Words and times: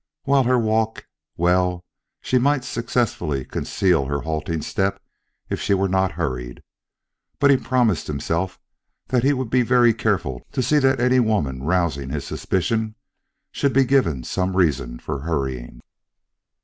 While 0.23 0.45
her 0.45 0.57
walk 0.57 1.05
well! 1.37 1.85
she 2.21 2.39
might 2.39 2.63
successfully 2.63 3.45
conceal 3.45 4.05
her 4.07 4.21
halting 4.21 4.63
step 4.63 4.99
if 5.47 5.61
she 5.61 5.75
were 5.75 5.87
not 5.87 6.13
hurried. 6.13 6.63
But 7.37 7.51
he 7.51 7.57
promised 7.57 8.07
himself 8.07 8.57
that 9.09 9.21
he 9.23 9.31
would 9.31 9.51
be 9.51 9.61
very 9.61 9.93
careful 9.93 10.43
to 10.53 10.63
see 10.63 10.79
that 10.79 10.99
any 10.99 11.19
woman 11.19 11.61
rousing 11.61 12.09
his 12.09 12.25
suspicion 12.25 12.95
should 13.51 13.73
be 13.73 13.85
given 13.85 14.23
some 14.23 14.57
reason 14.57 14.97
for 14.97 15.19
hurrying. 15.19 15.81